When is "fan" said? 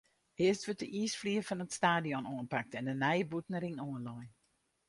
1.47-1.63